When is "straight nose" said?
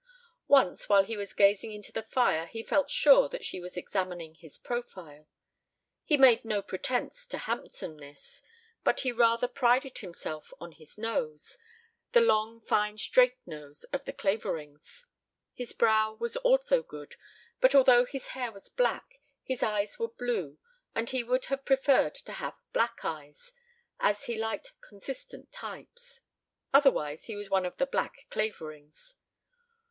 12.97-13.83